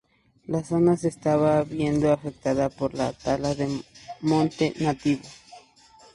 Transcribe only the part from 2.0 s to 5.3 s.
afectada por la tala de monte nativo.